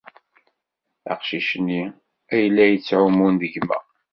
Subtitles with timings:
[1.13, 1.83] Aqcic-nni
[2.33, 3.79] ay la yettɛumun d gma.